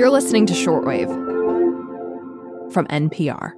You're 0.00 0.08
listening 0.08 0.46
to 0.46 0.54
Shortwave 0.54 1.10
from 2.72 2.86
NPR. 2.86 3.52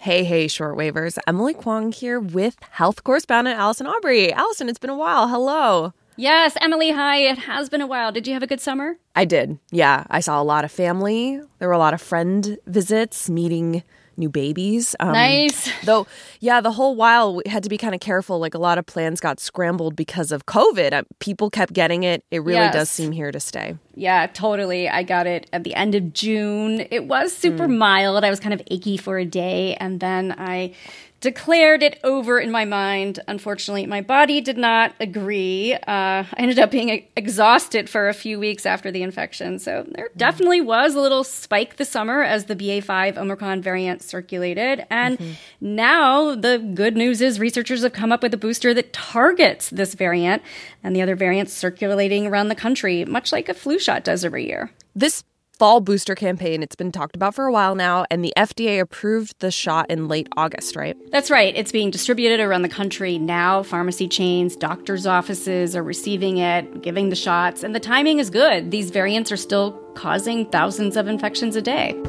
Hey, 0.00 0.24
hey, 0.24 0.46
shortwavers. 0.46 1.18
Emily 1.26 1.52
Kwong 1.52 1.92
here 1.92 2.18
with 2.18 2.56
health 2.70 3.04
correspondent 3.04 3.58
Allison 3.58 3.86
Aubrey. 3.86 4.32
Allison, 4.32 4.70
it's 4.70 4.78
been 4.78 4.88
a 4.88 4.96
while. 4.96 5.28
Hello. 5.28 5.92
Yes, 6.16 6.56
Emily, 6.62 6.90
hi. 6.90 7.18
It 7.18 7.36
has 7.36 7.68
been 7.68 7.82
a 7.82 7.86
while. 7.86 8.12
Did 8.12 8.26
you 8.26 8.32
have 8.32 8.42
a 8.42 8.46
good 8.46 8.62
summer? 8.62 8.96
I 9.14 9.26
did. 9.26 9.58
Yeah, 9.70 10.04
I 10.08 10.20
saw 10.20 10.40
a 10.40 10.42
lot 10.42 10.64
of 10.64 10.72
family. 10.72 11.42
There 11.58 11.68
were 11.68 11.74
a 11.74 11.78
lot 11.78 11.92
of 11.92 12.00
friend 12.00 12.56
visits, 12.66 13.28
meeting 13.28 13.82
new 14.16 14.28
babies. 14.28 14.94
Um, 15.00 15.12
nice. 15.12 15.70
Though, 15.84 16.06
yeah, 16.40 16.60
the 16.60 16.72
whole 16.72 16.94
while 16.94 17.36
we 17.36 17.42
had 17.46 17.62
to 17.62 17.68
be 17.68 17.78
kind 17.78 17.94
of 17.94 18.00
careful. 18.00 18.38
Like 18.38 18.54
a 18.54 18.58
lot 18.58 18.78
of 18.78 18.86
plans 18.86 19.20
got 19.20 19.40
scrambled 19.40 19.96
because 19.96 20.32
of 20.32 20.46
COVID. 20.46 20.92
Uh, 20.92 21.02
people 21.18 21.50
kept 21.50 21.72
getting 21.72 22.02
it. 22.02 22.24
It 22.30 22.40
really 22.40 22.60
yes. 22.60 22.74
does 22.74 22.90
seem 22.90 23.12
here 23.12 23.32
to 23.32 23.40
stay. 23.40 23.76
Yeah, 23.94 24.26
totally. 24.26 24.88
I 24.88 25.02
got 25.02 25.26
it 25.26 25.48
at 25.52 25.64
the 25.64 25.74
end 25.74 25.94
of 25.94 26.12
June. 26.12 26.86
It 26.90 27.06
was 27.06 27.34
super 27.34 27.66
mm. 27.66 27.78
mild. 27.78 28.24
I 28.24 28.30
was 28.30 28.40
kind 28.40 28.54
of 28.54 28.62
achy 28.70 28.96
for 28.96 29.18
a 29.18 29.24
day. 29.24 29.74
And 29.76 30.00
then 30.00 30.34
I 30.36 30.74
declared 31.20 31.82
it 31.82 31.98
over 32.04 32.38
in 32.38 32.50
my 32.50 32.64
mind. 32.64 33.20
Unfortunately, 33.26 33.86
my 33.86 34.00
body 34.00 34.40
did 34.40 34.58
not 34.58 34.94
agree. 35.00 35.72
Uh, 35.72 35.78
I 35.86 36.34
ended 36.36 36.58
up 36.58 36.70
being 36.70 37.06
exhausted 37.16 37.88
for 37.88 38.08
a 38.08 38.14
few 38.14 38.38
weeks 38.38 38.66
after 38.66 38.90
the 38.90 39.02
infection. 39.02 39.58
So 39.58 39.86
there 39.88 40.08
mm-hmm. 40.08 40.18
definitely 40.18 40.60
was 40.60 40.94
a 40.94 41.00
little 41.00 41.24
spike 41.24 41.76
this 41.76 41.88
summer 41.88 42.22
as 42.22 42.44
the 42.44 42.56
BA5 42.56 43.16
Omicron 43.16 43.62
variant 43.62 44.02
circulated. 44.02 44.84
And 44.90 45.18
mm-hmm. 45.18 45.32
now 45.60 46.34
the 46.34 46.58
good 46.58 46.96
news 46.96 47.20
is 47.20 47.40
researchers 47.40 47.82
have 47.82 47.92
come 47.92 48.12
up 48.12 48.22
with 48.22 48.34
a 48.34 48.38
booster 48.38 48.74
that 48.74 48.92
targets 48.92 49.70
this 49.70 49.94
variant 49.94 50.42
and 50.82 50.94
the 50.94 51.02
other 51.02 51.16
variants 51.16 51.52
circulating 51.52 52.26
around 52.26 52.48
the 52.48 52.54
country, 52.54 53.04
much 53.04 53.32
like 53.32 53.48
a 53.48 53.54
flu 53.54 53.78
shot 53.78 54.04
does 54.04 54.24
every 54.24 54.46
year. 54.46 54.70
This 54.94 55.24
fall 55.58 55.80
booster 55.80 56.14
campaign. 56.14 56.62
It's 56.62 56.76
been 56.76 56.92
talked 56.92 57.16
about 57.16 57.34
for 57.34 57.46
a 57.46 57.52
while 57.52 57.74
now, 57.74 58.04
and 58.10 58.24
the 58.24 58.32
FDA 58.36 58.80
approved 58.80 59.40
the 59.40 59.50
shot 59.50 59.90
in 59.90 60.08
late 60.08 60.28
August, 60.36 60.76
right? 60.76 60.96
That's 61.10 61.30
right. 61.30 61.54
It's 61.56 61.72
being 61.72 61.90
distributed 61.90 62.40
around 62.40 62.62
the 62.62 62.68
country 62.68 63.18
now. 63.18 63.62
Pharmacy 63.62 64.08
chains, 64.08 64.56
doctors' 64.56 65.06
offices 65.06 65.74
are 65.74 65.82
receiving 65.82 66.38
it, 66.38 66.82
giving 66.82 67.08
the 67.08 67.16
shots, 67.16 67.62
and 67.62 67.74
the 67.74 67.80
timing 67.80 68.18
is 68.18 68.30
good. 68.30 68.70
These 68.70 68.90
variants 68.90 69.32
are 69.32 69.36
still 69.36 69.72
causing 69.94 70.46
thousands 70.46 70.96
of 70.96 71.08
infections 71.08 71.56
a 71.56 71.62
day. 71.62 72.00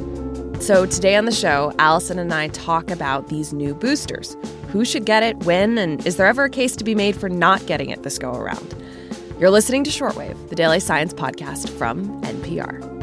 So, 0.59 0.88
today 0.88 1.16
on 1.16 1.25
the 1.25 1.31
show, 1.31 1.72
Allison 1.78 2.18
and 2.18 2.34
I 2.34 2.48
talk 2.48 2.90
about 2.90 3.28
these 3.28 3.53
new 3.53 3.75
boosters. 3.75 4.36
Who 4.70 4.84
should 4.84 5.06
get 5.06 5.22
it, 5.22 5.38
when, 5.45 5.78
and 5.78 6.06
is 6.06 6.18
there 6.18 6.25
ever 6.25 6.45
a 6.45 6.50
case 6.50 6.75
to 6.78 6.84
be 6.84 6.95
made 6.95 7.16
for 7.16 7.30
not 7.30 7.66
getting 7.68 7.92
it 7.92 8.02
this 8.02 8.18
go 8.18 8.34
around? 8.34 8.75
You're 9.40 9.52
listening 9.52 9.84
to 9.84 9.92
Shortwave, 9.92 10.50
the 10.50 10.56
daily 10.56 10.80
science 10.80 11.14
podcast 11.14 11.70
from 11.78 12.20
NPR. 12.23 12.97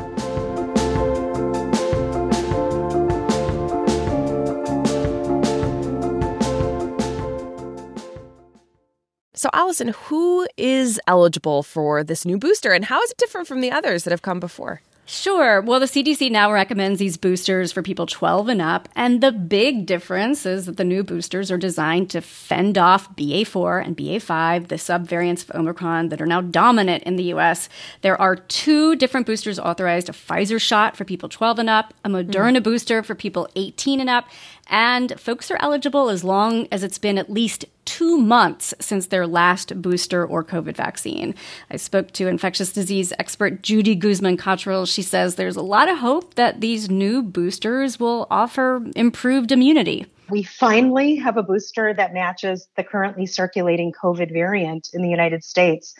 So, 9.45 9.50
Allison, 9.53 9.89
who 9.89 10.48
is 10.56 10.98
eligible 11.06 11.62
for 11.62 12.03
this 12.03 12.25
new 12.25 12.39
booster 12.39 12.73
and 12.73 12.83
how 12.87 13.03
is 13.03 13.11
it 13.11 13.19
different 13.19 13.47
from 13.47 13.61
the 13.61 13.70
others 13.70 14.05
that 14.05 14.11
have 14.11 14.23
come 14.23 14.41
before? 14.41 14.81
Sure. 15.05 15.61
Well, 15.61 15.81
the 15.81 15.84
CDC 15.84 16.31
now 16.31 16.50
recommends 16.50 16.98
these 16.98 17.19
boosters 17.19 17.70
for 17.70 17.83
people 17.83 18.06
12 18.06 18.48
and 18.48 18.62
up. 18.62 18.89
And 18.97 19.20
the 19.20 19.33
big 19.33 19.84
difference 19.84 20.47
is 20.47 20.65
that 20.65 20.78
the 20.78 20.84
new 20.84 21.05
boosters 21.05 21.50
are 21.50 21.59
designed 21.59 22.09
to 22.09 22.22
fend 22.22 22.78
off 22.78 23.15
BA4 23.17 23.84
and 23.84 23.95
BA5, 23.95 24.69
the 24.69 24.77
subvariants 24.77 25.47
of 25.47 25.55
Omicron 25.55 26.09
that 26.09 26.22
are 26.22 26.27
now 26.27 26.41
dominant 26.41 27.03
in 27.03 27.17
the 27.17 27.34
US. 27.34 27.69
There 28.00 28.19
are 28.19 28.37
two 28.37 28.97
different 28.97 29.27
boosters 29.27 29.59
authorized 29.59 30.09
a 30.09 30.12
Pfizer 30.12 30.59
shot 30.59 30.97
for 30.97 31.05
people 31.05 31.28
12 31.28 31.59
and 31.59 31.69
up, 31.69 31.92
a 32.03 32.09
Moderna 32.09 32.61
mm. 32.61 32.62
booster 32.62 33.03
for 33.03 33.15
people 33.15 33.47
18 33.56 34.00
and 34.00 34.09
up, 34.09 34.27
and 34.69 35.20
folks 35.20 35.50
are 35.50 35.59
eligible 35.61 36.09
as 36.09 36.25
long 36.25 36.67
as 36.72 36.83
it's 36.83 36.97
been 36.97 37.19
at 37.19 37.28
least 37.28 37.66
two 37.84 38.19
months 38.19 38.75
since 38.81 39.06
their 39.06 39.27
last 39.27 39.81
booster 39.81 40.25
or 40.25 40.45
COVID 40.45 40.77
vaccine. 40.77 41.34
I 41.71 41.77
spoke 41.77 42.12
to 42.12 42.28
infectious 42.28 42.72
disease 42.72 43.12
expert 43.19 43.62
Judy 43.62 43.95
Guzman 43.95 44.37
Cottrill. 44.37 44.87
She 44.87 45.03
says 45.03 45.34
there's 45.34 45.56
a 45.56 45.62
lot 45.62 45.89
of 45.89 45.99
hope 45.99 46.34
that 46.34 46.61
these 46.61 46.91
new 46.91 47.23
boosters 47.23 48.00
will 48.00 48.27
offer 48.31 48.84
improved 48.97 49.53
immunity. 49.53 50.06
We 50.31 50.43
finally 50.43 51.17
have 51.17 51.37
a 51.37 51.43
booster 51.43 51.93
that 51.94 52.15
matches 52.15 52.69
the 52.77 52.84
currently 52.84 53.27
circulating 53.27 53.93
COVID 53.93 54.33
variant 54.33 54.91
in 54.94 55.03
the 55.03 55.11
United 55.11 55.44
States. 55.44 55.94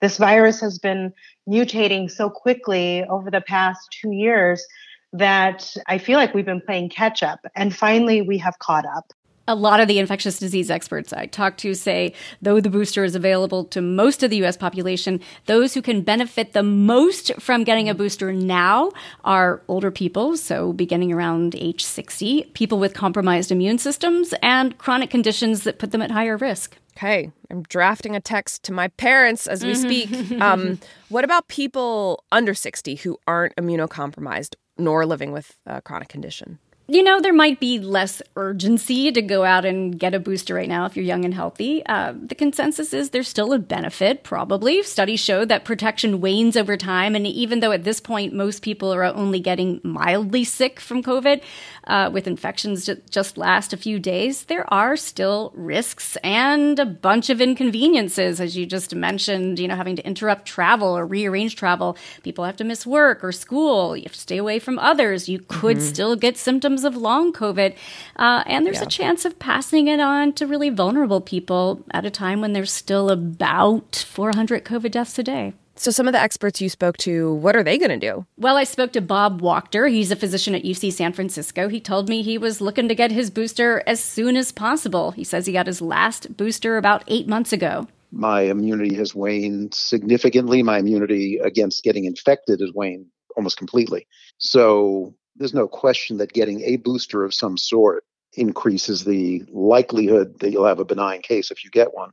This 0.00 0.16
virus 0.16 0.60
has 0.60 0.78
been 0.78 1.12
mutating 1.48 2.10
so 2.10 2.28
quickly 2.28 3.04
over 3.04 3.30
the 3.30 3.40
past 3.40 3.96
two 4.00 4.12
years 4.12 4.64
that 5.12 5.74
I 5.86 5.98
feel 5.98 6.18
like 6.18 6.34
we've 6.34 6.44
been 6.44 6.60
playing 6.60 6.90
catch 6.90 7.22
up. 7.22 7.40
And 7.56 7.74
finally, 7.74 8.20
we 8.22 8.38
have 8.38 8.58
caught 8.58 8.84
up 8.84 9.12
a 9.48 9.54
lot 9.54 9.80
of 9.80 9.88
the 9.88 9.98
infectious 9.98 10.38
disease 10.38 10.70
experts 10.70 11.12
I 11.12 11.26
talk 11.26 11.56
to 11.58 11.74
say, 11.74 12.12
though 12.40 12.60
the 12.60 12.70
booster 12.70 13.02
is 13.02 13.16
available 13.16 13.64
to 13.64 13.80
most 13.80 14.22
of 14.22 14.30
the 14.30 14.44
US 14.44 14.56
population, 14.56 15.20
those 15.46 15.74
who 15.74 15.82
can 15.82 16.02
benefit 16.02 16.52
the 16.52 16.62
most 16.62 17.32
from 17.40 17.64
getting 17.64 17.88
a 17.88 17.94
booster 17.94 18.32
now 18.32 18.92
are 19.24 19.62
older 19.66 19.90
people, 19.90 20.36
so 20.36 20.72
beginning 20.74 21.12
around 21.12 21.56
age 21.56 21.82
60, 21.82 22.50
people 22.52 22.78
with 22.78 22.94
compromised 22.94 23.50
immune 23.50 23.78
systems, 23.78 24.34
and 24.42 24.76
chronic 24.76 25.08
conditions 25.08 25.64
that 25.64 25.78
put 25.78 25.92
them 25.92 26.02
at 26.02 26.10
higher 26.10 26.36
risk. 26.36 26.76
Okay, 26.96 27.30
I'm 27.50 27.62
drafting 27.62 28.14
a 28.16 28.20
text 28.20 28.64
to 28.64 28.72
my 28.72 28.88
parents 28.88 29.46
as 29.46 29.64
we 29.64 29.74
speak. 29.74 30.10
um, 30.42 30.78
what 31.08 31.24
about 31.24 31.48
people 31.48 32.24
under 32.30 32.54
60 32.54 32.96
who 32.96 33.18
aren't 33.26 33.56
immunocompromised 33.56 34.56
nor 34.76 35.06
living 35.06 35.32
with 35.32 35.56
a 35.64 35.80
chronic 35.80 36.08
condition? 36.08 36.58
You 36.90 37.02
know, 37.02 37.20
there 37.20 37.34
might 37.34 37.60
be 37.60 37.78
less 37.78 38.22
urgency 38.34 39.12
to 39.12 39.20
go 39.20 39.44
out 39.44 39.66
and 39.66 39.98
get 39.98 40.14
a 40.14 40.18
booster 40.18 40.54
right 40.54 40.68
now 40.68 40.86
if 40.86 40.96
you're 40.96 41.04
young 41.04 41.26
and 41.26 41.34
healthy. 41.34 41.84
Uh, 41.84 42.14
the 42.16 42.34
consensus 42.34 42.94
is 42.94 43.10
there's 43.10 43.28
still 43.28 43.52
a 43.52 43.58
benefit, 43.58 44.24
probably. 44.24 44.82
Studies 44.82 45.20
show 45.20 45.44
that 45.44 45.66
protection 45.66 46.22
wanes 46.22 46.56
over 46.56 46.78
time. 46.78 47.14
And 47.14 47.26
even 47.26 47.60
though 47.60 47.72
at 47.72 47.84
this 47.84 48.00
point 48.00 48.32
most 48.32 48.62
people 48.62 48.90
are 48.92 49.04
only 49.04 49.38
getting 49.38 49.82
mildly 49.84 50.44
sick 50.44 50.80
from 50.80 51.02
COVID, 51.02 51.42
uh, 51.88 52.10
with 52.12 52.26
infections 52.26 52.86
that 52.86 53.10
just 53.10 53.38
last 53.38 53.72
a 53.72 53.76
few 53.76 53.98
days, 53.98 54.44
there 54.44 54.72
are 54.72 54.96
still 54.96 55.52
risks 55.54 56.16
and 56.22 56.78
a 56.78 56.86
bunch 56.86 57.30
of 57.30 57.40
inconveniences, 57.40 58.40
as 58.40 58.56
you 58.56 58.66
just 58.66 58.94
mentioned, 58.94 59.58
you 59.58 59.66
know, 59.66 59.74
having 59.74 59.96
to 59.96 60.06
interrupt 60.06 60.46
travel 60.46 60.96
or 60.96 61.06
rearrange 61.06 61.56
travel. 61.56 61.96
People 62.22 62.44
have 62.44 62.56
to 62.56 62.64
miss 62.64 62.86
work 62.86 63.24
or 63.24 63.32
school. 63.32 63.96
You 63.96 64.04
have 64.04 64.12
to 64.12 64.20
stay 64.20 64.36
away 64.36 64.58
from 64.58 64.78
others. 64.78 65.28
You 65.28 65.40
could 65.40 65.78
mm-hmm. 65.78 65.86
still 65.86 66.14
get 66.14 66.36
symptoms 66.36 66.77
of 66.84 66.96
long 66.96 67.32
COVID. 67.32 67.74
Uh, 68.16 68.42
and 68.46 68.66
there's 68.66 68.78
yeah. 68.78 68.84
a 68.84 68.86
chance 68.86 69.24
of 69.24 69.38
passing 69.38 69.88
it 69.88 70.00
on 70.00 70.32
to 70.34 70.46
really 70.46 70.70
vulnerable 70.70 71.20
people 71.20 71.84
at 71.90 72.04
a 72.04 72.10
time 72.10 72.40
when 72.40 72.52
there's 72.52 72.72
still 72.72 73.10
about 73.10 74.04
400 74.08 74.64
COVID 74.64 74.90
deaths 74.90 75.18
a 75.18 75.22
day. 75.22 75.52
So, 75.78 75.92
some 75.92 76.08
of 76.08 76.12
the 76.12 76.20
experts 76.20 76.60
you 76.60 76.68
spoke 76.68 76.96
to, 76.98 77.34
what 77.34 77.54
are 77.54 77.62
they 77.62 77.78
going 77.78 77.90
to 77.90 77.98
do? 77.98 78.26
Well, 78.36 78.56
I 78.56 78.64
spoke 78.64 78.92
to 78.94 79.00
Bob 79.00 79.40
Wachter. 79.40 79.88
He's 79.88 80.10
a 80.10 80.16
physician 80.16 80.56
at 80.56 80.64
UC 80.64 80.92
San 80.92 81.12
Francisco. 81.12 81.68
He 81.68 81.78
told 81.80 82.08
me 82.08 82.22
he 82.22 82.36
was 82.36 82.60
looking 82.60 82.88
to 82.88 82.96
get 82.96 83.12
his 83.12 83.30
booster 83.30 83.84
as 83.86 84.02
soon 84.02 84.36
as 84.36 84.50
possible. 84.50 85.12
He 85.12 85.22
says 85.22 85.46
he 85.46 85.52
got 85.52 85.68
his 85.68 85.80
last 85.80 86.36
booster 86.36 86.78
about 86.78 87.04
eight 87.06 87.28
months 87.28 87.52
ago. 87.52 87.86
My 88.10 88.40
immunity 88.40 88.96
has 88.96 89.14
waned 89.14 89.72
significantly. 89.72 90.64
My 90.64 90.78
immunity 90.78 91.38
against 91.38 91.84
getting 91.84 92.06
infected 92.06 92.58
has 92.58 92.72
waned 92.72 93.06
almost 93.36 93.56
completely. 93.56 94.08
So, 94.38 95.14
there's 95.38 95.54
no 95.54 95.68
question 95.68 96.18
that 96.18 96.32
getting 96.32 96.62
a 96.62 96.76
booster 96.76 97.24
of 97.24 97.32
some 97.32 97.56
sort 97.56 98.04
increases 98.34 99.04
the 99.04 99.44
likelihood 99.50 100.38
that 100.40 100.50
you'll 100.50 100.66
have 100.66 100.78
a 100.78 100.84
benign 100.84 101.22
case 101.22 101.50
if 101.50 101.64
you 101.64 101.70
get 101.70 101.94
one 101.94 102.10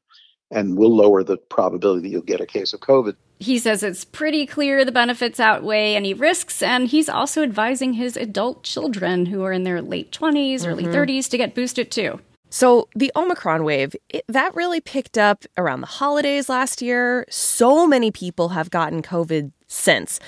and 0.51 0.77
will 0.77 0.95
lower 0.95 1.23
the 1.23 1.37
probability 1.37 2.03
that 2.03 2.09
you'll 2.09 2.21
get 2.21 2.39
a 2.39 2.45
case 2.45 2.73
of 2.73 2.79
COVID. 2.79 3.15
He 3.39 3.59
says 3.59 3.83
it's 3.83 4.05
pretty 4.05 4.45
clear 4.45 4.85
the 4.85 4.91
benefits 4.91 5.39
outweigh 5.39 5.95
any 5.95 6.13
risks, 6.13 6.61
and 6.61 6.87
he's 6.87 7.09
also 7.09 7.43
advising 7.43 7.93
his 7.93 8.15
adult 8.15 8.63
children 8.63 9.25
who 9.25 9.43
are 9.43 9.51
in 9.51 9.63
their 9.63 9.81
late 9.81 10.11
20s, 10.11 10.61
mm-hmm. 10.61 10.69
early 10.69 10.83
30s 10.85 11.29
to 11.29 11.37
get 11.37 11.55
boosted 11.55 11.91
too. 11.91 12.21
So, 12.49 12.87
the 12.95 13.11
Omicron 13.15 13.65
wave, 13.65 13.95
it, 14.07 14.23
that 14.29 14.55
really 14.55 14.79
picked 14.79 15.17
up 15.17 15.43
around 15.57 15.81
the 15.81 15.87
holidays 15.87 16.47
last 16.47 16.81
year. 16.81 17.25
So 17.29 17.85
many 17.85 18.11
people 18.11 18.49
have 18.49 18.69
gotten 18.69 19.01
COVID 19.01 19.51
since. 19.67 20.19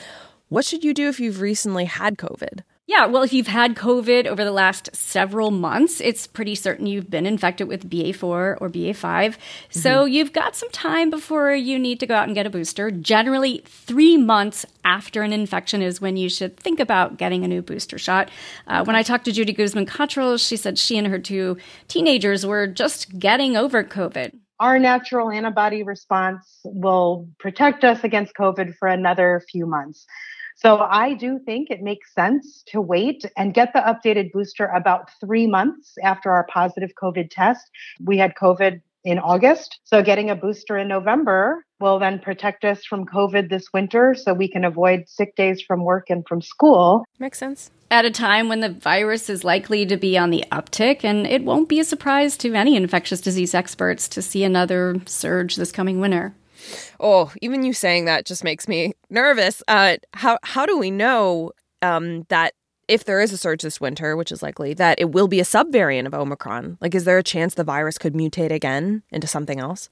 What 0.49 0.65
should 0.65 0.83
you 0.83 0.93
do 0.93 1.07
if 1.07 1.19
you've 1.19 1.39
recently 1.39 1.85
had 1.85 2.17
COVID? 2.17 2.61
Yeah, 2.87 3.05
well, 3.05 3.21
if 3.21 3.33
you've 3.33 3.47
had 3.47 3.75
COVID 3.75 4.27
over 4.27 4.45
the 4.45 4.51
last 4.51 4.95
several 4.95 5.51
months, 5.51 5.99
it's 5.99 6.25
pretty 6.25 6.55
certain 6.55 6.87
you've 6.87 7.09
been 7.09 7.25
infected 7.25 7.67
with 7.67 7.89
BA4 7.89 8.23
or 8.23 8.57
BA5. 8.57 8.95
Mm-hmm. 8.95 9.37
So 9.79 10.05
you've 10.05 10.31
got 10.31 10.55
some 10.55 10.69
time 10.69 11.09
before 11.09 11.53
you 11.53 11.77
need 11.77 11.99
to 11.99 12.07
go 12.07 12.15
out 12.15 12.27
and 12.27 12.33
get 12.33 12.45
a 12.45 12.49
booster. 12.49 12.89
Generally, 12.89 13.63
three 13.65 14.15
months 14.15 14.65
after 14.85 15.21
an 15.21 15.33
infection 15.33 15.81
is 15.81 15.99
when 15.99 16.15
you 16.15 16.29
should 16.29 16.55
think 16.55 16.79
about 16.79 17.17
getting 17.17 17.43
a 17.43 17.47
new 17.49 17.61
booster 17.61 17.97
shot. 17.97 18.31
Uh, 18.67 18.85
when 18.85 18.95
I 18.95 19.03
talked 19.03 19.25
to 19.25 19.33
Judy 19.33 19.51
Guzman 19.51 19.85
Cottrill, 19.85 20.39
she 20.39 20.55
said 20.55 20.79
she 20.79 20.97
and 20.97 21.07
her 21.07 21.19
two 21.19 21.57
teenagers 21.89 22.45
were 22.45 22.67
just 22.67 23.19
getting 23.19 23.57
over 23.57 23.83
COVID. 23.83 24.31
Our 24.61 24.79
natural 24.79 25.29
antibody 25.29 25.83
response 25.83 26.61
will 26.63 27.27
protect 27.37 27.83
us 27.83 28.05
against 28.05 28.33
COVID 28.35 28.75
for 28.77 28.87
another 28.87 29.43
few 29.51 29.65
months. 29.65 30.05
So 30.57 30.79
I 30.79 31.13
do 31.13 31.39
think 31.45 31.69
it 31.69 31.83
makes 31.83 32.15
sense 32.15 32.63
to 32.69 32.81
wait 32.81 33.23
and 33.37 33.53
get 33.53 33.73
the 33.73 33.79
updated 33.79 34.31
booster 34.31 34.65
about 34.65 35.11
three 35.19 35.45
months 35.45 35.93
after 36.03 36.31
our 36.31 36.47
positive 36.51 36.91
COVID 37.01 37.29
test. 37.29 37.69
We 38.03 38.17
had 38.17 38.33
COVID 38.33 38.81
in 39.03 39.19
August. 39.19 39.79
So 39.83 40.01
getting 40.01 40.31
a 40.31 40.35
booster 40.35 40.77
in 40.77 40.87
November 40.87 41.63
will 41.79 41.99
then 41.99 42.17
protect 42.19 42.65
us 42.65 42.83
from 42.83 43.05
COVID 43.05 43.49
this 43.49 43.67
winter 43.71 44.15
so 44.15 44.33
we 44.33 44.49
can 44.49 44.65
avoid 44.65 45.07
sick 45.07 45.35
days 45.35 45.61
from 45.61 45.83
work 45.83 46.09
and 46.09 46.27
from 46.27 46.41
school. 46.41 47.05
Makes 47.19 47.37
sense. 47.37 47.69
At 47.91 48.03
a 48.03 48.11
time 48.11 48.49
when 48.49 48.59
the 48.59 48.69
virus 48.69 49.29
is 49.29 49.43
likely 49.43 49.85
to 49.85 49.95
be 49.95 50.17
on 50.17 50.29
the 50.29 50.43
uptick, 50.51 51.05
and 51.05 51.25
it 51.25 51.43
won't 51.43 51.69
be 51.69 51.79
a 51.79 51.85
surprise 51.85 52.35
to 52.37 52.53
any 52.53 52.75
infectious 52.75 53.21
disease 53.21 53.53
experts 53.53 54.09
to 54.09 54.21
see 54.21 54.43
another 54.43 54.99
surge 55.05 55.55
this 55.55 55.71
coming 55.71 56.01
winter. 56.01 56.33
Oh, 56.99 57.31
even 57.41 57.63
you 57.63 57.73
saying 57.73 58.05
that 58.05 58.25
just 58.25 58.43
makes 58.43 58.67
me 58.67 58.93
nervous. 59.09 59.61
Uh, 59.67 59.97
how 60.13 60.37
how 60.43 60.65
do 60.65 60.77
we 60.77 60.91
know 60.91 61.51
um, 61.81 62.23
that 62.29 62.53
if 62.87 63.03
there 63.03 63.19
is 63.19 63.33
a 63.33 63.37
surge 63.37 63.61
this 63.61 63.81
winter, 63.81 64.15
which 64.15 64.31
is 64.31 64.41
likely, 64.41 64.73
that 64.75 64.99
it 64.99 65.11
will 65.11 65.27
be 65.27 65.39
a 65.39 65.43
subvariant 65.43 66.05
of 66.07 66.13
Omicron? 66.13 66.77
Like, 66.81 66.95
is 66.95 67.03
there 67.05 67.17
a 67.17 67.23
chance 67.23 67.53
the 67.53 67.63
virus 67.63 67.97
could 67.97 68.13
mutate 68.13 68.51
again 68.51 69.03
into 69.11 69.27
something 69.27 69.59
else? 69.59 69.89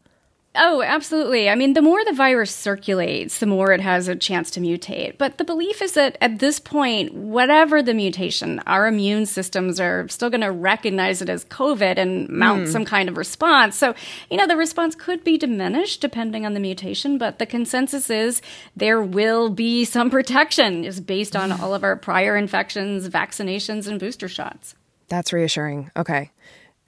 Oh, 0.58 0.82
absolutely. 0.82 1.50
I 1.50 1.56
mean, 1.56 1.74
the 1.74 1.82
more 1.82 2.04
the 2.06 2.14
virus 2.14 2.52
circulates, 2.52 3.40
the 3.40 3.46
more 3.46 3.74
it 3.74 3.82
has 3.82 4.08
a 4.08 4.16
chance 4.16 4.50
to 4.52 4.60
mutate. 4.60 5.18
But 5.18 5.38
the 5.38 5.44
belief 5.44 5.82
is 5.82 5.94
that 5.94 6.18
at 6.22 6.40
this 6.40 6.60
point, 6.60 7.14
whatever 7.14 7.84
the 7.84 7.94
mutation, 7.94 8.60
our 8.66 8.88
immune 8.88 9.26
systems 9.26 9.80
are 9.80 10.08
still 10.08 10.30
going 10.30 10.42
to 10.42 10.52
recognize 10.52 11.22
it 11.22 11.30
as 11.30 11.46
COVID 11.46 11.98
and 11.98 12.30
mount 12.30 12.68
mm. 12.68 12.72
some 12.72 12.86
kind 12.86 13.10
of 13.10 13.18
response. 13.18 13.76
So, 13.78 13.96
you 14.30 14.38
know, 14.38 14.48
the 14.48 14.56
response 14.56 14.96
could 14.96 15.24
be 15.24 15.38
diminished 15.38 16.02
depending 16.02 16.46
on 16.46 16.54
the 16.54 16.60
mutation, 16.60 17.18
but 17.18 17.40
the 17.40 17.46
consensus 17.46 18.10
is 18.10 18.42
there 18.76 19.02
will 19.02 19.50
be 19.50 19.86
some 19.86 20.10
protection 20.10 20.84
is 20.86 21.00
based 21.00 21.36
on 21.36 21.52
all 21.62 21.74
of 21.74 21.84
our 21.84 21.96
prior 21.96 22.38
infections, 22.38 23.10
vaccinations, 23.10 23.88
and 23.88 24.00
booster 24.00 24.28
shots. 24.28 24.76
That's 25.08 25.34
reassuring. 25.34 25.92
Okay. 25.96 26.32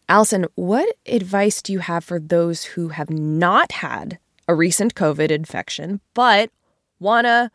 Allison, 0.10 0.46
what 0.56 0.88
advice 1.06 1.62
do 1.62 1.74
you 1.74 1.80
have 1.80 2.04
for 2.04 2.20
those 2.20 2.64
who 2.64 2.90
have 2.90 3.10
not 3.10 3.74
had 3.74 4.20
a 4.48 4.56
recent 4.56 4.96
COVID 4.96 5.32
infection, 5.32 6.00
but 6.14 6.50
want 7.00 7.26
to, 7.26 7.52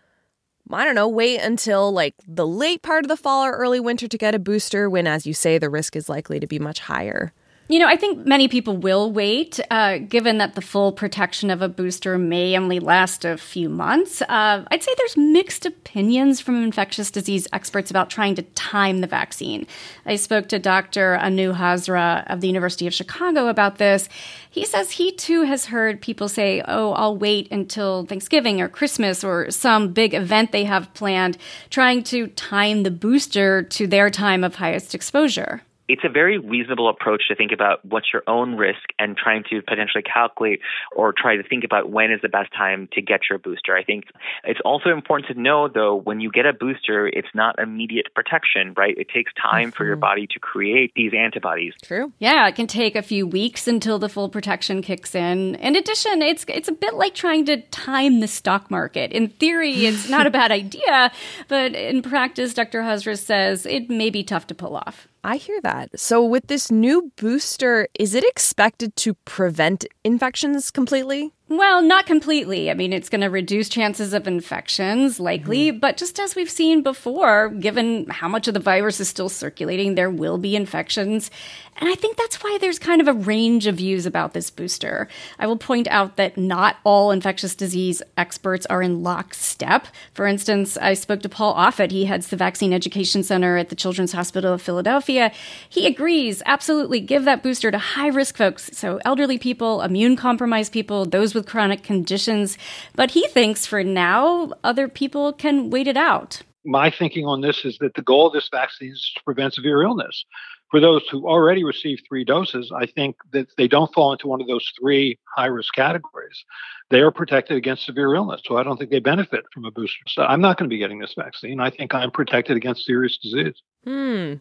I 0.70 0.84
don't 0.84 0.94
know, 0.94 1.08
wait 1.08 1.40
until 1.40 1.90
like 1.90 2.14
the 2.28 2.46
late 2.46 2.82
part 2.82 3.04
of 3.04 3.08
the 3.08 3.16
fall 3.16 3.44
or 3.46 3.52
early 3.52 3.80
winter 3.80 4.06
to 4.06 4.18
get 4.18 4.34
a 4.34 4.38
booster 4.38 4.90
when, 4.90 5.06
as 5.06 5.26
you 5.26 5.32
say, 5.32 5.56
the 5.56 5.70
risk 5.70 5.96
is 5.96 6.10
likely 6.10 6.38
to 6.40 6.46
be 6.46 6.58
much 6.58 6.80
higher? 6.80 7.32
You 7.68 7.78
know, 7.78 7.86
I 7.86 7.96
think 7.96 8.26
many 8.26 8.48
people 8.48 8.76
will 8.76 9.10
wait, 9.12 9.60
uh, 9.70 9.98
given 9.98 10.38
that 10.38 10.56
the 10.56 10.60
full 10.60 10.92
protection 10.92 11.48
of 11.48 11.62
a 11.62 11.68
booster 11.68 12.18
may 12.18 12.58
only 12.58 12.80
last 12.80 13.24
a 13.24 13.38
few 13.38 13.68
months. 13.68 14.20
Uh, 14.20 14.64
I'd 14.70 14.82
say 14.82 14.92
there's 14.98 15.16
mixed 15.16 15.64
opinions 15.64 16.40
from 16.40 16.62
infectious 16.62 17.10
disease 17.10 17.46
experts 17.52 17.90
about 17.90 18.10
trying 18.10 18.34
to 18.34 18.42
time 18.42 19.00
the 19.00 19.06
vaccine. 19.06 19.66
I 20.04 20.16
spoke 20.16 20.48
to 20.48 20.58
Dr. 20.58 21.16
Anu 21.16 21.52
Hazra 21.52 22.24
of 22.26 22.40
the 22.40 22.48
University 22.48 22.88
of 22.88 22.94
Chicago 22.94 23.46
about 23.46 23.78
this. 23.78 24.08
He 24.50 24.66
says 24.66 24.90
he 24.90 25.12
too 25.12 25.44
has 25.44 25.66
heard 25.66 26.02
people 26.02 26.28
say, 26.28 26.62
oh, 26.66 26.92
I'll 26.92 27.16
wait 27.16 27.50
until 27.52 28.04
Thanksgiving 28.06 28.60
or 28.60 28.68
Christmas 28.68 29.22
or 29.22 29.50
some 29.52 29.92
big 29.92 30.14
event 30.14 30.50
they 30.50 30.64
have 30.64 30.92
planned, 30.94 31.38
trying 31.70 32.02
to 32.04 32.26
time 32.26 32.82
the 32.82 32.90
booster 32.90 33.62
to 33.62 33.86
their 33.86 34.10
time 34.10 34.42
of 34.42 34.56
highest 34.56 34.96
exposure 34.96 35.62
it's 35.92 36.04
a 36.04 36.08
very 36.08 36.38
reasonable 36.38 36.88
approach 36.88 37.24
to 37.28 37.34
think 37.34 37.52
about 37.52 37.84
what's 37.84 38.14
your 38.14 38.22
own 38.26 38.56
risk 38.56 38.80
and 38.98 39.14
trying 39.14 39.44
to 39.50 39.60
potentially 39.60 40.02
calculate 40.02 40.60
or 40.96 41.12
try 41.12 41.36
to 41.36 41.42
think 41.42 41.64
about 41.64 41.90
when 41.90 42.10
is 42.10 42.20
the 42.22 42.30
best 42.30 42.50
time 42.54 42.88
to 42.94 43.02
get 43.02 43.20
your 43.28 43.38
booster. 43.38 43.76
I 43.76 43.84
think 43.84 44.04
it's 44.42 44.60
also 44.64 44.88
important 44.88 45.28
to 45.28 45.38
know, 45.38 45.68
though, 45.68 45.94
when 45.94 46.20
you 46.20 46.30
get 46.30 46.46
a 46.46 46.54
booster, 46.54 47.06
it's 47.06 47.28
not 47.34 47.58
immediate 47.58 48.06
protection, 48.14 48.72
right? 48.74 48.96
It 48.96 49.10
takes 49.10 49.32
time 49.34 49.68
mm-hmm. 49.68 49.76
for 49.76 49.84
your 49.84 49.96
mm-hmm. 49.96 50.00
body 50.00 50.26
to 50.28 50.38
create 50.38 50.92
these 50.96 51.12
antibodies. 51.12 51.74
True. 51.82 52.10
Yeah, 52.18 52.48
it 52.48 52.54
can 52.54 52.66
take 52.66 52.96
a 52.96 53.02
few 53.02 53.26
weeks 53.26 53.68
until 53.68 53.98
the 53.98 54.08
full 54.08 54.30
protection 54.30 54.80
kicks 54.80 55.14
in. 55.14 55.56
In 55.56 55.76
addition, 55.76 56.22
it's 56.22 56.46
it's 56.48 56.68
a 56.68 56.72
bit 56.72 56.94
like 56.94 57.14
trying 57.14 57.44
to 57.46 57.60
time 57.70 58.20
the 58.20 58.28
stock 58.28 58.70
market. 58.70 59.12
In 59.12 59.28
theory, 59.28 59.84
it's 59.84 60.08
not 60.08 60.26
a 60.26 60.30
bad 60.40 60.50
idea, 60.50 61.12
but 61.48 61.74
in 61.74 62.00
practice, 62.00 62.54
Dr. 62.54 62.80
Hazra 62.80 63.18
says 63.18 63.66
it 63.66 63.90
may 63.90 64.08
be 64.08 64.24
tough 64.24 64.46
to 64.46 64.54
pull 64.54 64.74
off. 64.74 65.06
I 65.24 65.36
hear 65.36 65.60
that. 65.62 66.00
So, 66.00 66.24
with 66.24 66.48
this 66.48 66.70
new 66.70 67.12
booster, 67.16 67.86
is 67.98 68.14
it 68.14 68.24
expected 68.24 68.96
to 68.96 69.14
prevent 69.24 69.84
infections 70.02 70.70
completely? 70.72 71.32
Well, 71.48 71.82
not 71.82 72.06
completely. 72.06 72.70
I 72.70 72.74
mean, 72.74 72.92
it's 72.94 73.10
going 73.10 73.20
to 73.20 73.26
reduce 73.26 73.68
chances 73.68 74.14
of 74.14 74.26
infections, 74.26 75.20
likely, 75.20 75.68
mm-hmm. 75.68 75.80
but 75.80 75.98
just 75.98 76.18
as 76.18 76.34
we've 76.34 76.48
seen 76.48 76.82
before, 76.82 77.50
given 77.50 78.06
how 78.08 78.28
much 78.28 78.48
of 78.48 78.54
the 78.54 78.60
virus 78.60 79.00
is 79.00 79.08
still 79.08 79.28
circulating, 79.28 79.94
there 79.94 80.08
will 80.08 80.38
be 80.38 80.56
infections. 80.56 81.30
And 81.76 81.90
I 81.90 81.94
think 81.94 82.16
that's 82.16 82.42
why 82.42 82.58
there's 82.60 82.78
kind 82.78 83.00
of 83.00 83.08
a 83.08 83.12
range 83.12 83.66
of 83.66 83.76
views 83.76 84.06
about 84.06 84.34
this 84.34 84.50
booster. 84.50 85.08
I 85.38 85.46
will 85.46 85.56
point 85.56 85.88
out 85.88 86.16
that 86.16 86.36
not 86.36 86.76
all 86.84 87.10
infectious 87.10 87.54
disease 87.54 88.02
experts 88.16 88.66
are 88.66 88.82
in 88.82 89.02
lockstep. 89.02 89.88
For 90.14 90.26
instance, 90.26 90.76
I 90.76 90.94
spoke 90.94 91.22
to 91.22 91.28
Paul 91.28 91.54
Offit. 91.54 91.90
He 91.90 92.04
heads 92.04 92.28
the 92.28 92.36
Vaccine 92.36 92.72
Education 92.72 93.22
Center 93.22 93.56
at 93.56 93.68
the 93.68 93.74
Children's 93.74 94.12
Hospital 94.12 94.52
of 94.54 94.62
Philadelphia. 94.62 95.32
He 95.68 95.86
agrees, 95.86 96.42
absolutely, 96.46 97.00
give 97.00 97.24
that 97.24 97.42
booster 97.42 97.70
to 97.70 97.78
high 97.78 98.08
risk 98.08 98.36
folks. 98.36 98.70
So, 98.74 99.00
elderly 99.04 99.38
people, 99.38 99.82
immune 99.82 100.16
compromised 100.16 100.72
people, 100.72 101.04
those 101.06 101.34
with 101.34 101.41
with 101.42 101.50
chronic 101.50 101.82
conditions. 101.82 102.56
But 102.94 103.10
he 103.10 103.26
thinks 103.28 103.66
for 103.66 103.82
now, 103.82 104.52
other 104.62 104.88
people 104.88 105.32
can 105.32 105.70
wait 105.70 105.88
it 105.88 105.96
out. 105.96 106.42
My 106.64 106.90
thinking 106.90 107.26
on 107.26 107.40
this 107.40 107.64
is 107.64 107.76
that 107.78 107.94
the 107.94 108.02
goal 108.02 108.28
of 108.28 108.32
this 108.32 108.48
vaccine 108.50 108.92
is 108.92 109.12
to 109.16 109.22
prevent 109.24 109.54
severe 109.54 109.82
illness. 109.82 110.24
For 110.70 110.80
those 110.80 111.02
who 111.10 111.26
already 111.26 111.64
received 111.64 112.04
three 112.08 112.24
doses, 112.24 112.72
I 112.74 112.86
think 112.86 113.16
that 113.32 113.48
they 113.58 113.68
don't 113.68 113.92
fall 113.92 114.12
into 114.12 114.26
one 114.26 114.40
of 114.40 114.46
those 114.46 114.66
three 114.80 115.18
high 115.36 115.46
risk 115.46 115.74
categories. 115.74 116.44
They 116.88 117.00
are 117.00 117.10
protected 117.10 117.56
against 117.58 117.84
severe 117.84 118.14
illness. 118.14 118.40
So 118.46 118.56
I 118.56 118.62
don't 118.62 118.78
think 118.78 118.90
they 118.90 119.00
benefit 119.00 119.44
from 119.52 119.66
a 119.66 119.70
booster. 119.70 120.04
So 120.08 120.22
I'm 120.22 120.40
not 120.40 120.56
going 120.56 120.70
to 120.70 120.72
be 120.72 120.78
getting 120.78 120.98
this 120.98 121.14
vaccine. 121.14 121.60
I 121.60 121.68
think 121.68 121.94
I'm 121.94 122.10
protected 122.10 122.56
against 122.56 122.86
serious 122.86 123.18
disease. 123.18 123.54
Hmm. 123.84 124.34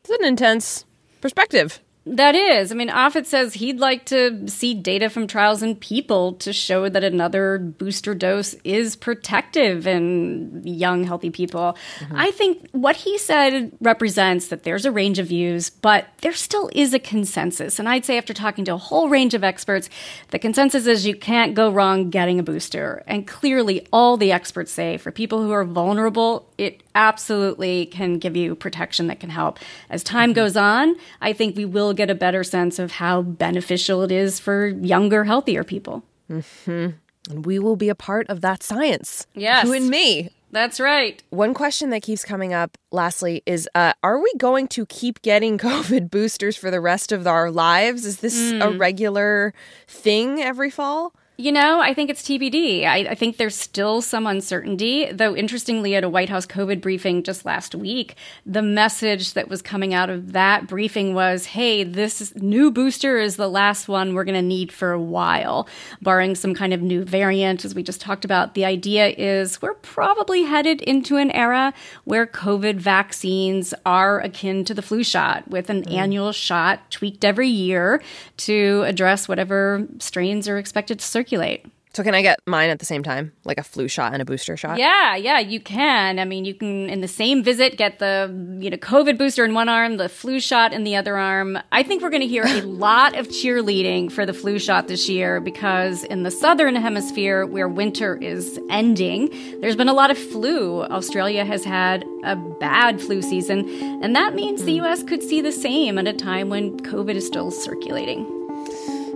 It's 0.00 0.10
an 0.10 0.24
intense 0.26 0.84
perspective. 1.20 1.80
That 2.10 2.34
is. 2.34 2.72
I 2.72 2.74
mean, 2.74 2.88
Offit 2.88 3.26
says 3.26 3.54
he'd 3.54 3.78
like 3.78 4.06
to 4.06 4.48
see 4.48 4.72
data 4.72 5.10
from 5.10 5.26
trials 5.26 5.62
in 5.62 5.76
people 5.76 6.32
to 6.34 6.52
show 6.52 6.88
that 6.88 7.04
another 7.04 7.58
booster 7.58 8.14
dose 8.14 8.54
is 8.64 8.96
protective 8.96 9.86
in 9.86 10.62
young, 10.64 11.04
healthy 11.04 11.30
people. 11.30 11.76
Mm-hmm. 12.00 12.16
I 12.16 12.30
think 12.30 12.68
what 12.72 12.96
he 12.96 13.18
said 13.18 13.72
represents 13.80 14.48
that 14.48 14.62
there's 14.62 14.86
a 14.86 14.92
range 14.92 15.18
of 15.18 15.26
views, 15.26 15.68
but 15.68 16.06
there 16.22 16.32
still 16.32 16.70
is 16.72 16.94
a 16.94 16.98
consensus. 16.98 17.78
And 17.78 17.88
I'd 17.88 18.04
say, 18.04 18.16
after 18.16 18.32
talking 18.32 18.64
to 18.66 18.74
a 18.74 18.78
whole 18.78 19.08
range 19.08 19.34
of 19.34 19.44
experts, 19.44 19.90
the 20.28 20.38
consensus 20.38 20.86
is 20.86 21.06
you 21.06 21.14
can't 21.14 21.54
go 21.54 21.70
wrong 21.70 22.08
getting 22.08 22.38
a 22.38 22.42
booster. 22.42 23.02
And 23.06 23.26
clearly, 23.26 23.86
all 23.92 24.16
the 24.16 24.32
experts 24.32 24.72
say 24.72 24.96
for 24.96 25.12
people 25.12 25.42
who 25.42 25.52
are 25.52 25.64
vulnerable, 25.64 26.48
it 26.56 26.82
absolutely 26.94 27.86
can 27.86 28.18
give 28.18 28.36
you 28.36 28.54
protection 28.54 29.06
that 29.08 29.20
can 29.20 29.30
help. 29.30 29.58
As 29.90 30.02
time 30.02 30.30
mm-hmm. 30.30 30.36
goes 30.36 30.56
on, 30.56 30.96
I 31.20 31.32
think 31.32 31.56
we 31.56 31.64
will 31.64 31.94
get 31.98 32.08
a 32.08 32.14
better 32.14 32.42
sense 32.42 32.78
of 32.78 32.92
how 32.92 33.20
beneficial 33.20 34.02
it 34.02 34.10
is 34.10 34.40
for 34.40 34.68
younger, 34.68 35.24
healthier 35.24 35.64
people. 35.64 36.02
Mm-hmm. 36.30 36.90
And 37.30 37.44
we 37.44 37.58
will 37.58 37.76
be 37.76 37.90
a 37.90 37.94
part 37.94 38.26
of 38.30 38.40
that 38.40 38.62
science. 38.62 39.26
Yes. 39.34 39.66
You 39.66 39.74
and 39.74 39.90
me. 39.90 40.30
That's 40.50 40.80
right. 40.80 41.22
One 41.28 41.52
question 41.52 41.90
that 41.90 42.00
keeps 42.00 42.24
coming 42.24 42.54
up, 42.54 42.78
lastly, 42.90 43.42
is 43.44 43.68
uh, 43.74 43.92
Are 44.02 44.22
we 44.22 44.32
going 44.38 44.66
to 44.68 44.86
keep 44.86 45.20
getting 45.20 45.58
COVID 45.70 46.10
boosters 46.10 46.56
for 46.56 46.70
the 46.70 46.80
rest 46.80 47.12
of 47.12 47.26
our 47.26 47.50
lives? 47.50 48.06
Is 48.06 48.20
this 48.20 48.52
mm. 48.52 48.64
a 48.64 48.76
regular 48.78 49.52
thing 49.86 50.40
every 50.40 50.70
fall? 50.70 51.12
You 51.40 51.52
know, 51.52 51.78
I 51.78 51.94
think 51.94 52.10
it's 52.10 52.22
TBD. 52.22 52.84
I, 52.84 53.10
I, 53.10 53.14
think 53.14 53.36
there's 53.36 53.54
still 53.54 54.02
some 54.02 54.26
uncertainty, 54.26 55.08
though, 55.12 55.36
interestingly, 55.36 55.94
at 55.94 56.02
a 56.02 56.08
White 56.08 56.28
House 56.28 56.46
COVID 56.46 56.80
briefing 56.80 57.22
just 57.22 57.44
last 57.44 57.76
week, 57.76 58.16
the 58.44 58.60
message 58.60 59.34
that 59.34 59.46
was 59.46 59.62
coming 59.62 59.94
out 59.94 60.10
of 60.10 60.32
that 60.32 60.66
briefing 60.66 61.14
was 61.14 61.46
hey, 61.46 61.84
this 61.84 62.34
new 62.34 62.72
booster 62.72 63.18
is 63.18 63.36
the 63.36 63.48
last 63.48 63.86
one 63.86 64.14
we're 64.14 64.24
going 64.24 64.34
to 64.34 64.42
need 64.42 64.72
for 64.72 64.90
a 64.90 65.00
while, 65.00 65.68
barring 66.02 66.34
some 66.34 66.54
kind 66.54 66.74
of 66.74 66.82
new 66.82 67.04
variant, 67.04 67.64
as 67.64 67.72
we 67.72 67.84
just 67.84 68.00
talked 68.00 68.24
about. 68.24 68.54
The 68.54 68.64
idea 68.64 69.06
is 69.06 69.62
we're 69.62 69.74
probably 69.74 70.42
headed 70.42 70.80
into 70.80 71.18
an 71.18 71.30
era 71.30 71.72
where 72.02 72.26
COVID 72.26 72.78
vaccines 72.78 73.72
are 73.86 74.18
akin 74.18 74.64
to 74.64 74.74
the 74.74 74.82
flu 74.82 75.04
shot, 75.04 75.46
with 75.46 75.70
an 75.70 75.84
mm. 75.84 75.94
annual 75.94 76.32
shot 76.32 76.90
tweaked 76.90 77.24
every 77.24 77.48
year 77.48 78.02
to 78.38 78.82
address 78.88 79.28
whatever 79.28 79.86
strains 80.00 80.48
are 80.48 80.58
expected 80.58 80.98
to 80.98 81.04
circulate 81.04 81.27
circulate. 81.28 81.66
So 81.94 82.04
can 82.04 82.14
I 82.14 82.22
get 82.22 82.38
mine 82.46 82.70
at 82.70 82.78
the 82.78 82.84
same 82.84 83.02
time, 83.02 83.32
like 83.44 83.58
a 83.58 83.62
flu 83.64 83.88
shot 83.88 84.12
and 84.12 84.22
a 84.22 84.24
booster 84.24 84.56
shot? 84.56 84.78
Yeah, 84.78 85.16
yeah, 85.16 85.40
you 85.40 85.58
can. 85.58 86.20
I 86.20 86.26
mean, 86.26 86.44
you 86.44 86.54
can 86.54 86.88
in 86.88 87.00
the 87.00 87.08
same 87.08 87.42
visit 87.42 87.76
get 87.76 87.98
the 87.98 88.28
you 88.60 88.70
know 88.70 88.76
COVID 88.76 89.18
booster 89.18 89.44
in 89.44 89.52
one 89.52 89.68
arm, 89.68 89.96
the 89.96 90.08
flu 90.08 90.38
shot 90.38 90.72
in 90.72 90.84
the 90.84 90.94
other 90.94 91.16
arm. 91.16 91.58
I 91.72 91.82
think 91.82 92.02
we're 92.02 92.10
going 92.10 92.22
to 92.22 92.28
hear 92.28 92.44
a 92.44 92.60
lot 92.60 93.16
of 93.16 93.26
cheerleading 93.28 94.12
for 94.12 94.26
the 94.26 94.34
flu 94.34 94.60
shot 94.60 94.86
this 94.86 95.08
year 95.08 95.40
because 95.40 96.04
in 96.04 96.22
the 96.22 96.30
southern 96.30 96.76
hemisphere 96.76 97.46
where 97.46 97.68
winter 97.68 98.16
is 98.16 98.60
ending, 98.70 99.30
there's 99.60 99.76
been 99.76 99.88
a 99.88 99.94
lot 99.94 100.12
of 100.12 100.18
flu. 100.18 100.82
Australia 100.82 101.44
has 101.44 101.64
had 101.64 102.04
a 102.22 102.36
bad 102.36 103.00
flu 103.00 103.22
season, 103.22 103.68
and 104.04 104.14
that 104.14 104.34
means 104.34 104.62
the 104.62 104.78
hmm. 104.78 104.84
US 104.84 105.02
could 105.02 105.22
see 105.22 105.40
the 105.40 105.52
same 105.52 105.98
at 105.98 106.06
a 106.06 106.12
time 106.12 106.48
when 106.48 106.78
COVID 106.80 107.16
is 107.16 107.26
still 107.26 107.50
circulating. 107.50 108.37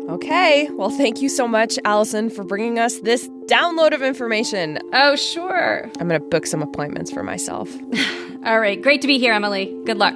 Okay. 0.08 0.68
Well, 0.72 0.90
thank 0.90 1.22
you 1.22 1.28
so 1.28 1.46
much, 1.46 1.78
Allison, 1.84 2.28
for 2.28 2.44
bringing 2.44 2.78
us 2.78 2.98
this 3.00 3.28
download 3.46 3.92
of 3.94 4.02
information. 4.02 4.78
Oh, 4.92 5.16
sure. 5.16 5.90
I'm 6.00 6.08
going 6.08 6.20
to 6.20 6.26
book 6.28 6.46
some 6.46 6.62
appointments 6.62 7.10
for 7.10 7.22
myself. 7.22 7.74
All 8.44 8.58
right. 8.58 8.80
Great 8.80 9.00
to 9.02 9.06
be 9.06 9.18
here, 9.18 9.32
Emily. 9.32 9.74
Good 9.84 9.98
luck. 9.98 10.14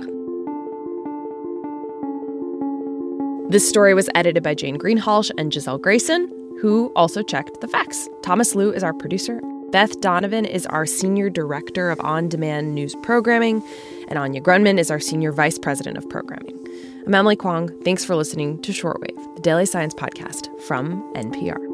This 3.48 3.68
story 3.68 3.94
was 3.94 4.10
edited 4.16 4.42
by 4.42 4.54
Jane 4.54 4.76
Greenhalgh 4.76 5.30
and 5.38 5.54
Giselle 5.54 5.78
Grayson, 5.78 6.26
who 6.60 6.92
also 6.96 7.22
checked 7.22 7.60
the 7.60 7.68
facts. 7.68 8.08
Thomas 8.22 8.56
Lu 8.56 8.72
is 8.72 8.82
our 8.82 8.92
producer. 8.92 9.40
Beth 9.70 10.00
Donovan 10.00 10.44
is 10.44 10.66
our 10.66 10.84
Senior 10.84 11.30
Director 11.30 11.90
of 11.90 12.00
On 12.00 12.28
Demand 12.28 12.74
News 12.74 12.96
Programming, 13.02 13.62
and 14.08 14.18
Anya 14.18 14.40
Grundmann 14.40 14.78
is 14.78 14.90
our 14.90 14.98
Senior 14.98 15.30
Vice 15.32 15.58
President 15.58 15.96
of 15.96 16.08
Programming. 16.08 16.65
I'm 17.06 17.14
Emily 17.14 17.36
Kwong. 17.36 17.68
Thanks 17.84 18.04
for 18.04 18.16
listening 18.16 18.60
to 18.62 18.72
Shortwave, 18.72 19.36
the 19.36 19.40
daily 19.40 19.64
science 19.64 19.94
podcast 19.94 20.48
from 20.62 21.02
NPR. 21.14 21.65